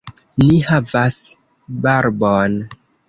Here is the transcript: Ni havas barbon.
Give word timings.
Ni 0.43 0.55
havas 0.69 1.17
barbon. 1.85 2.57